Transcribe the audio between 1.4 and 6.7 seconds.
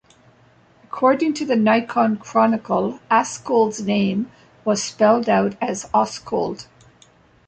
the Nikon Chronicle Askold's name was spelled out as Oskold.